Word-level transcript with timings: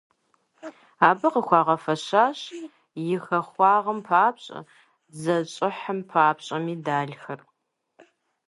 Абы 1.07 1.27
къыхуагъэфэщащ 1.33 2.39
«И 3.13 3.17
хахуагъэм 3.23 3.99
папщӏэ», 4.07 4.59
«Дзэ 5.13 5.35
щӏыхьым 5.53 5.99
папщӏэ» 6.09 6.57
медалхэр. 6.65 7.39